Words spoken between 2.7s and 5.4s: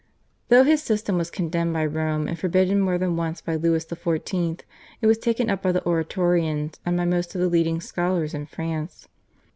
more than once by Louis XIV. it was